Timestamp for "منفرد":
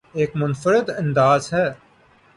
0.35-0.89